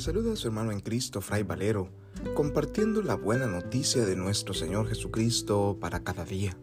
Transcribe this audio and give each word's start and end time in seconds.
saluda 0.00 0.32
a 0.32 0.36
su 0.36 0.48
hermano 0.48 0.72
en 0.72 0.80
Cristo, 0.80 1.20
Fray 1.20 1.42
Valero, 1.42 1.88
compartiendo 2.34 3.02
la 3.02 3.14
buena 3.14 3.46
noticia 3.46 4.04
de 4.04 4.14
nuestro 4.14 4.52
Señor 4.52 4.88
Jesucristo 4.88 5.78
para 5.80 6.00
cada 6.00 6.24
día. 6.24 6.56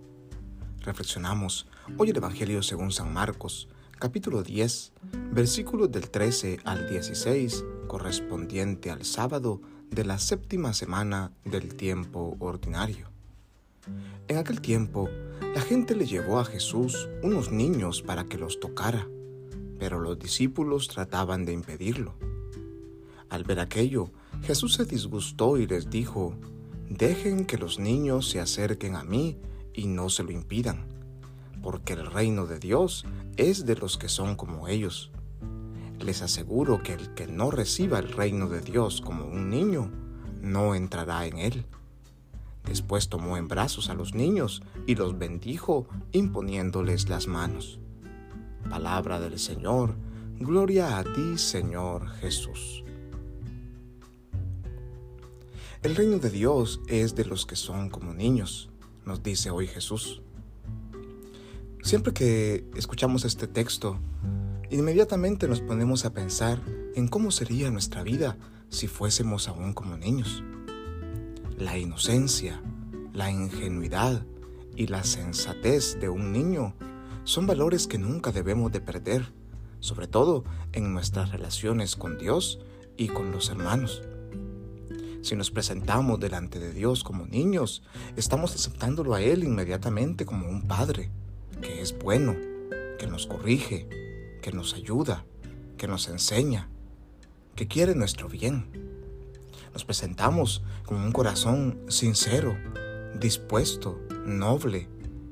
Reflexionamos 0.82 1.66
hoy 1.98 2.12
el 2.12 2.18
Evangelio 2.18 2.62
según 2.62 2.92
San 2.92 3.12
Marcos, 3.12 3.70
capítulo 3.98 4.44
10, 4.44 4.92
versículos 5.32 5.92
del 5.92 6.10
13 6.10 6.60
al 6.64 6.88
16, 6.88 7.64
correspondiente 7.88 8.92
al 8.92 9.04
sábado 9.04 9.62
de 9.90 10.06
la 10.06 10.20
séptima 10.20 10.74
semana 10.74 11.32
del 11.44 11.74
tiempo 11.76 12.38
ordinario. 12.40 13.10
En 14.28 14.38
aquel 14.38 14.62
tiempo, 14.62 15.10
la 15.56 15.62
gente 15.62 15.96
le 15.96 16.06
llevó 16.06 16.40
a 16.40 16.46
Jesús 16.46 17.10
unos 17.24 17.52
niños 17.52 18.04
para 18.04 18.26
que 18.26 18.38
los 18.38 18.60
tocara, 18.60 19.08
pero 19.80 20.00
los 20.00 20.20
discípulos 20.20 20.88
trataban 20.88 21.46
de 21.46 21.54
impedirlo. 21.54 22.14
Al 23.34 23.46
ver 23.46 23.60
aquello, 23.60 24.12
Jesús 24.44 24.76
se 24.76 24.86
disgustó 24.86 25.58
y 25.58 25.66
les 25.66 25.90
dijo, 25.90 26.36
Dejen 26.88 27.46
que 27.48 27.58
los 27.58 27.80
niños 27.80 28.30
se 28.30 28.40
acerquen 28.40 28.96
a 28.96 29.04
mí 29.04 29.40
y 29.74 29.88
no 29.88 30.10
se 30.10 30.22
lo 30.22 30.30
impidan, 30.30 30.86
porque 31.64 31.94
el 31.94 32.06
reino 32.06 32.46
de 32.46 32.60
Dios 32.60 33.06
es 33.36 33.66
de 33.66 33.76
los 33.76 33.98
que 33.98 34.08
son 34.08 34.36
como 34.36 34.68
ellos. 34.68 35.10
Les 36.00 36.22
aseguro 36.22 36.84
que 36.84 36.94
el 36.94 37.16
que 37.16 37.26
no 37.26 37.50
reciba 37.50 37.98
el 37.98 38.14
reino 38.14 38.50
de 38.50 38.62
Dios 38.62 39.02
como 39.02 39.26
un 39.26 39.50
niño, 39.50 39.90
no 40.44 40.76
entrará 40.76 41.26
en 41.26 41.40
él. 41.40 41.66
Después 42.66 43.10
tomó 43.10 43.38
en 43.38 43.48
brazos 43.48 43.90
a 43.90 43.96
los 43.96 44.14
niños 44.14 44.62
y 44.86 44.94
los 44.94 45.18
bendijo 45.18 45.88
imponiéndoles 46.12 47.10
las 47.10 47.26
manos. 47.26 47.80
Palabra 48.70 49.20
del 49.20 49.40
Señor, 49.40 49.96
gloria 50.38 51.00
a 51.00 51.04
ti 51.04 51.40
Señor 51.40 52.10
Jesús. 52.20 52.84
El 55.84 55.98
reino 55.98 56.18
de 56.18 56.30
Dios 56.30 56.80
es 56.88 57.14
de 57.14 57.26
los 57.26 57.46
que 57.46 57.58
son 57.58 57.90
como 57.90 58.14
niños, 58.14 58.70
nos 59.06 59.22
dice 59.22 59.50
hoy 59.50 59.68
Jesús. 59.68 60.22
Siempre 61.82 62.14
que 62.14 62.66
escuchamos 62.78 63.26
este 63.26 63.48
texto, 63.48 64.00
inmediatamente 64.70 65.46
nos 65.50 65.60
ponemos 65.60 66.06
a 66.06 66.14
pensar 66.14 66.62
en 66.96 67.10
cómo 67.10 67.32
sería 67.32 67.70
nuestra 67.70 68.02
vida 68.02 68.38
si 68.70 68.88
fuésemos 68.88 69.50
aún 69.50 69.74
como 69.74 69.98
niños. 69.98 70.42
La 71.58 71.78
inocencia, 71.78 72.64
la 73.12 73.30
ingenuidad 73.30 74.26
y 74.78 74.88
la 74.88 75.04
sensatez 75.04 76.00
de 76.00 76.08
un 76.08 76.32
niño 76.32 76.76
son 77.26 77.46
valores 77.46 77.88
que 77.88 77.98
nunca 77.98 78.32
debemos 78.32 78.72
de 78.72 78.80
perder, 78.80 79.34
sobre 79.82 80.08
todo 80.08 80.46
en 80.72 80.94
nuestras 80.94 81.34
relaciones 81.34 81.98
con 81.98 82.18
Dios 82.18 82.62
y 82.96 83.10
con 83.10 83.34
los 83.34 83.50
hermanos. 83.50 84.02
Si 85.24 85.38
nos 85.38 85.52
presentamos 85.52 86.20
delante 86.20 86.60
de 86.60 86.74
Dios 86.74 87.02
como 87.06 87.26
niños, 87.26 87.82
estamos 88.18 88.54
aceptándolo 88.56 89.14
a 89.14 89.22
Él 89.22 89.46
inmediatamente 89.46 90.26
como 90.26 90.50
un 90.50 90.64
Padre, 90.64 91.12
que 91.62 91.82
es 91.82 91.98
bueno, 91.98 92.36
que 93.00 93.08
nos 93.08 93.26
corrige, 93.26 93.88
que 94.42 94.52
nos 94.52 94.74
ayuda, 94.74 95.24
que 95.78 95.88
nos 95.88 96.10
enseña, 96.10 96.68
que 97.56 97.70
quiere 97.70 97.96
nuestro 97.96 98.28
bien. 98.28 98.68
Nos 99.72 99.86
presentamos 99.86 100.62
con 100.86 100.98
un 100.98 101.14
corazón 101.14 101.80
sincero, 101.88 102.58
dispuesto, 103.18 104.02
noble, 104.26 104.90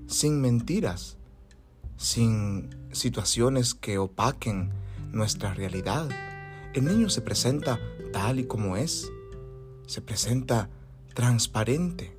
sin 0.08 0.40
mentiras, 0.40 1.18
sin 1.98 2.70
situaciones 2.94 3.74
que 3.74 3.98
opaquen 3.98 4.72
nuestra 5.12 5.54
realidad. 5.54 6.08
El 6.74 6.86
niño 6.86 7.10
se 7.10 7.20
presenta 7.20 7.78
tal 8.14 8.40
y 8.40 8.46
como 8.46 8.78
es 8.78 9.12
se 9.86 10.02
presenta 10.02 10.70
transparente. 11.14 12.18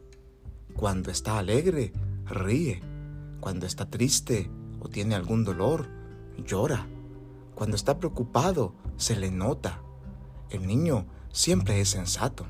Cuando 0.75 1.11
está 1.11 1.39
alegre, 1.39 1.93
ríe. 2.27 2.83
Cuando 3.41 3.67
está 3.67 3.91
triste 3.91 4.51
o 4.81 4.89
tiene 4.89 5.15
algún 5.15 5.45
dolor, 5.45 5.89
llora. 6.45 6.87
Cuando 7.55 7.77
está 7.77 7.99
preocupado, 7.99 8.75
se 8.97 9.17
le 9.17 9.31
nota. 9.31 9.83
El 10.51 10.67
niño 10.67 11.07
siempre 11.33 11.81
es 11.81 11.89
sensato. 11.91 12.47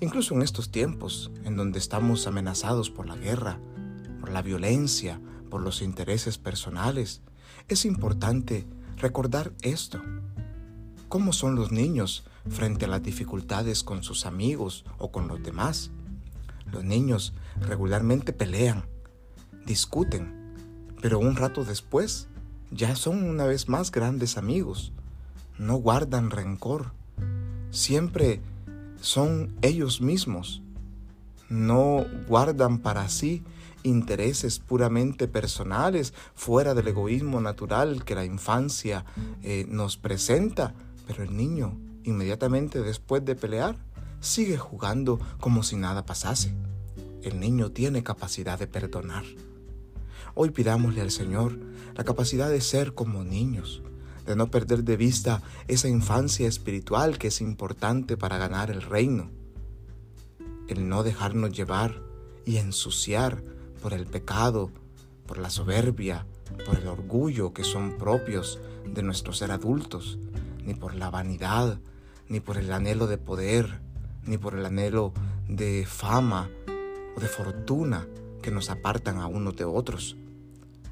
Incluso 0.00 0.34
en 0.34 0.42
estos 0.42 0.70
tiempos, 0.70 1.30
en 1.44 1.56
donde 1.56 1.78
estamos 1.78 2.26
amenazados 2.26 2.90
por 2.90 3.06
la 3.06 3.16
guerra, 3.16 3.60
por 4.20 4.30
la 4.30 4.42
violencia, 4.42 5.20
por 5.50 5.62
los 5.62 5.82
intereses 5.82 6.38
personales, 6.38 7.22
es 7.68 7.84
importante 7.84 8.66
recordar 8.96 9.52
esto. 9.62 10.00
¿Cómo 11.08 11.32
son 11.32 11.54
los 11.54 11.72
niños 11.72 12.24
frente 12.48 12.84
a 12.84 12.88
las 12.88 13.02
dificultades 13.02 13.82
con 13.82 14.02
sus 14.02 14.26
amigos 14.26 14.84
o 14.98 15.10
con 15.10 15.28
los 15.28 15.42
demás? 15.42 15.90
Los 16.72 16.84
niños 16.84 17.32
regularmente 17.60 18.32
pelean, 18.32 18.84
discuten, 19.64 20.54
pero 21.00 21.18
un 21.18 21.36
rato 21.36 21.64
después 21.64 22.28
ya 22.70 22.96
son 22.96 23.22
una 23.24 23.44
vez 23.44 23.68
más 23.68 23.90
grandes 23.90 24.36
amigos. 24.36 24.92
No 25.58 25.76
guardan 25.76 26.30
rencor. 26.30 26.92
Siempre 27.70 28.40
son 29.00 29.54
ellos 29.62 30.00
mismos. 30.00 30.62
No 31.48 32.04
guardan 32.26 32.78
para 32.78 33.08
sí 33.08 33.44
intereses 33.86 34.58
puramente 34.58 35.28
personales 35.28 36.12
fuera 36.34 36.74
del 36.74 36.88
egoísmo 36.88 37.40
natural 37.40 38.04
que 38.04 38.16
la 38.16 38.24
infancia 38.24 39.04
eh, 39.42 39.64
nos 39.68 39.96
presenta, 39.96 40.74
pero 41.06 41.22
el 41.22 41.36
niño, 41.36 41.78
inmediatamente 42.06 42.82
después 42.82 43.24
de 43.24 43.34
pelear, 43.34 43.76
sigue 44.20 44.56
jugando 44.56 45.18
como 45.40 45.62
si 45.62 45.76
nada 45.76 46.06
pasase. 46.06 46.54
El 47.22 47.40
niño 47.40 47.70
tiene 47.72 48.02
capacidad 48.02 48.58
de 48.58 48.66
perdonar. 48.66 49.24
Hoy 50.34 50.50
pidámosle 50.50 51.00
al 51.00 51.10
Señor 51.10 51.58
la 51.94 52.04
capacidad 52.04 52.48
de 52.48 52.60
ser 52.60 52.94
como 52.94 53.24
niños, 53.24 53.82
de 54.24 54.36
no 54.36 54.50
perder 54.50 54.84
de 54.84 54.96
vista 54.96 55.42
esa 55.66 55.88
infancia 55.88 56.46
espiritual 56.48 57.18
que 57.18 57.28
es 57.28 57.40
importante 57.40 58.16
para 58.16 58.38
ganar 58.38 58.70
el 58.70 58.82
reino. 58.82 59.30
El 60.68 60.88
no 60.88 61.02
dejarnos 61.02 61.52
llevar 61.52 62.02
y 62.44 62.58
ensuciar 62.58 63.42
por 63.82 63.92
el 63.92 64.06
pecado, 64.06 64.70
por 65.26 65.38
la 65.38 65.50
soberbia, 65.50 66.26
por 66.64 66.76
el 66.76 66.86
orgullo 66.86 67.52
que 67.52 67.64
son 67.64 67.98
propios 67.98 68.58
de 68.86 69.02
nuestro 69.02 69.32
ser 69.32 69.50
adultos, 69.50 70.18
ni 70.64 70.74
por 70.74 70.94
la 70.94 71.10
vanidad, 71.10 71.80
ni 72.28 72.40
por 72.40 72.58
el 72.58 72.72
anhelo 72.72 73.06
de 73.06 73.18
poder, 73.18 73.80
ni 74.24 74.38
por 74.38 74.54
el 74.54 74.66
anhelo 74.66 75.12
de 75.48 75.86
fama 75.86 76.50
o 77.16 77.20
de 77.20 77.28
fortuna 77.28 78.06
que 78.42 78.50
nos 78.50 78.70
apartan 78.70 79.18
a 79.18 79.26
unos 79.26 79.56
de 79.56 79.64
otros. 79.64 80.16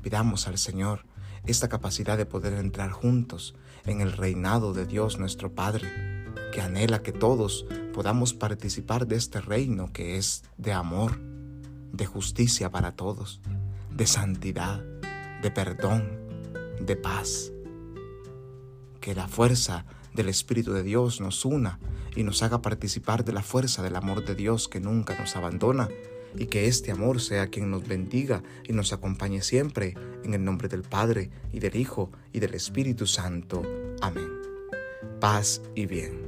Pidamos 0.03 0.49
al 0.49 0.59
Señor 0.59 1.05
esta 1.47 1.69
capacidad 1.69 2.17
de 2.17 2.27
poder 2.27 2.55
entrar 2.55 2.91
juntos 2.91 3.55
en 3.84 4.00
el 4.00 4.12
reinado 4.12 4.73
de 4.73 4.87
Dios 4.87 5.19
nuestro 5.19 5.53
Padre, 5.55 5.89
que 6.53 6.61
anhela 6.61 7.03
que 7.03 7.12
todos 7.12 7.67
podamos 7.93 8.33
participar 8.33 9.06
de 9.06 9.17
este 9.17 9.41
reino 9.41 9.93
que 9.93 10.17
es 10.17 10.44
de 10.56 10.73
amor, 10.73 11.21
de 11.93 12.06
justicia 12.06 12.71
para 12.71 12.93
todos, 12.93 13.41
de 13.91 14.06
santidad, 14.06 14.83
de 15.43 15.50
perdón, 15.50 16.09
de 16.81 16.97
paz, 16.97 17.53
que 19.00 19.15
la 19.15 19.28
fuerza 19.28 19.84
del 20.14 20.28
Espíritu 20.28 20.72
de 20.72 20.82
Dios 20.82 21.20
nos 21.20 21.44
una 21.44 21.78
y 22.16 22.22
nos 22.22 22.42
haga 22.42 22.62
participar 22.62 23.25
de 23.25 23.32
la 23.32 23.42
fuerza 23.42 23.82
del 23.82 23.97
amor 23.97 24.25
de 24.25 24.34
Dios 24.34 24.69
que 24.69 24.80
nunca 24.80 25.19
nos 25.19 25.36
abandona 25.36 25.88
y 26.36 26.47
que 26.47 26.66
este 26.66 26.91
amor 26.91 27.20
sea 27.20 27.48
quien 27.48 27.70
nos 27.70 27.86
bendiga 27.86 28.42
y 28.66 28.72
nos 28.72 28.92
acompañe 28.92 29.42
siempre 29.42 29.94
en 30.25 30.34
el 30.34 30.44
nombre 30.44 30.69
del 30.69 30.82
Padre 30.82 31.31
y 31.52 31.61
del 31.61 31.76
Hijo 31.76 32.11
y 32.32 32.40
del 32.40 32.55
Espíritu 32.55 33.06
Santo. 33.06 33.62
Amén. 34.00 34.28
Paz 35.20 35.61
y 35.75 35.87
bien. 35.87 36.24